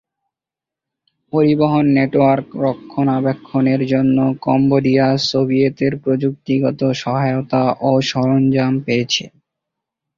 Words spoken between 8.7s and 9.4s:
পেয়েছে।